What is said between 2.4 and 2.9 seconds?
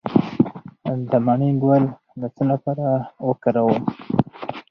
لپاره